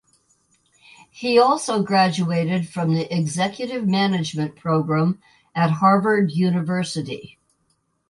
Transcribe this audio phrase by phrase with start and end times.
[1.11, 5.21] He also graduated from the Executive Management Program
[5.53, 7.37] at Harvard University.